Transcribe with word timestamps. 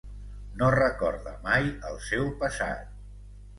No 0.61 0.69
recorda 0.75 1.35
mai 1.45 1.69
el 1.93 2.01
seu 2.09 2.27
passat. 2.43 2.99